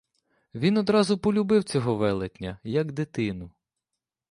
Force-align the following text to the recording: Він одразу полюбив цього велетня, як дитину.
Він 0.53 0.77
одразу 0.77 1.17
полюбив 1.17 1.63
цього 1.63 1.95
велетня, 1.95 2.59
як 2.63 2.91
дитину. 2.91 3.51